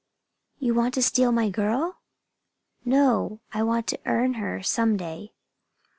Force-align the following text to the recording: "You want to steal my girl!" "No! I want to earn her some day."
"You 0.57 0.73
want 0.73 0.95
to 0.95 1.03
steal 1.03 1.31
my 1.31 1.49
girl!" 1.49 1.97
"No! 2.83 3.39
I 3.53 3.61
want 3.61 3.85
to 3.89 3.99
earn 4.07 4.33
her 4.33 4.63
some 4.63 4.97
day." 4.97 5.33